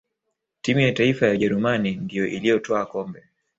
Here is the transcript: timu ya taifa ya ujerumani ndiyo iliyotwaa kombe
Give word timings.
timu 0.61 0.79
ya 0.79 0.91
taifa 0.91 1.25
ya 1.25 1.31
ujerumani 1.33 1.95
ndiyo 1.95 2.27
iliyotwaa 2.27 2.85
kombe 2.85 3.23